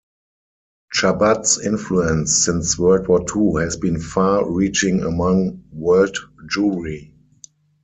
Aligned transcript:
Chabad's 0.95 1.59
influence 1.63 2.43
since 2.43 2.75
World 2.79 3.07
War 3.07 3.23
Two 3.23 3.57
has 3.57 3.77
been 3.77 4.01
far 4.01 4.49
reaching 4.51 5.03
among 5.03 5.63
world 5.71 6.17
Jewry. 6.51 7.13